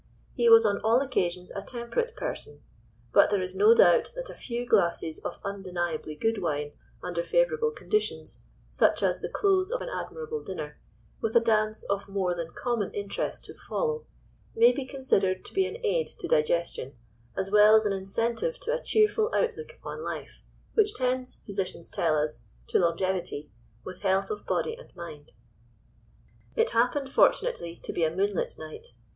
[0.33, 2.63] He was on all occasions a temperate person.
[3.13, 6.71] But there is no doubt that a few glasses of undeniably good wine,
[7.03, 10.79] under favourable conditions, such as the close of an admirable dinner,
[11.21, 14.07] with a dance of more than common interest to follow,
[14.55, 16.95] may be considered to be an aid to digestion,
[17.37, 20.41] as well as an incentive to a cheerful outlook upon life,
[20.73, 23.51] which tends, physicians tell us, to longevity,
[23.83, 25.33] with health of body and mind.
[26.55, 28.95] It happened, fortunately, to be a moonlight night.